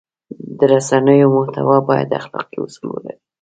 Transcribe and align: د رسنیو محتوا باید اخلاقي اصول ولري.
د 0.57 0.59
رسنیو 0.71 1.33
محتوا 1.37 1.77
باید 1.89 2.09
اخلاقي 2.19 2.57
اصول 2.65 2.87
ولري. 2.91 3.19